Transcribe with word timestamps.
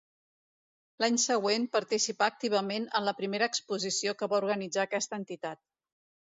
L'any 1.03 1.19
següent 1.23 1.67
participà 1.75 2.29
activament 2.33 2.87
en 3.01 3.05
la 3.09 3.13
primera 3.19 3.49
exposició 3.53 4.15
que 4.23 4.31
va 4.33 4.41
organitzar 4.41 4.89
aquesta 4.91 5.21
entitat. 5.23 5.63